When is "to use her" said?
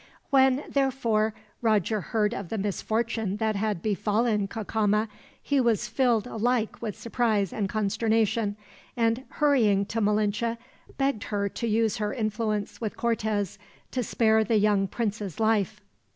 11.49-12.15